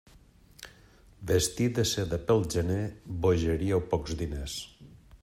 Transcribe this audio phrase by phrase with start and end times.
[1.31, 2.81] Vestir de seda pel gener;
[3.27, 4.57] bogeria o pocs diners.